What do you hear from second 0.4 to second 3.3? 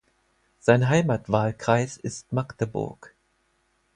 Sein Heimatwahlkreis ist Magdeburg.